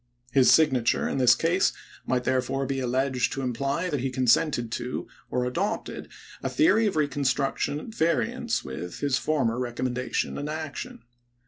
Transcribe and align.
His 0.31 0.49
signature 0.51 1.07
in 1.07 1.19
this 1.19 1.35
case 1.35 1.73
might 2.07 2.23
therefore 2.23 2.65
be 2.65 2.79
alleged 2.79 3.31
to 3.33 3.43
imply 3.43 3.87
that 3.87 3.99
he 3.99 4.09
consented 4.09 4.71
to 4.71 5.07
or 5.29 5.45
adopted 5.45 6.09
a 6.41 6.49
theory 6.49 6.87
of 6.87 6.95
reconstruction 6.95 7.79
at 7.79 7.93
variance 7.93 8.63
with 8.63 8.97
his 9.01 9.19
former 9.19 9.59
recommendation 9.59 10.39
and 10.39 10.49
action. 10.49 11.03